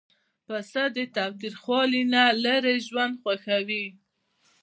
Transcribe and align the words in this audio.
پسه 0.45 0.83
د 0.95 0.97
تاوتریخوالي 1.15 2.01
نه 2.13 2.23
لیرې 2.43 2.75
ژوند 2.87 3.13
خوښوي. 3.21 3.85